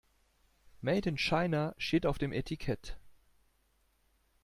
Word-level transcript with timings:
Made 0.81 1.05
in 1.05 1.15
China 1.15 1.75
steht 1.77 2.07
auf 2.07 2.17
dem 2.17 2.33
Etikett. 2.33 2.97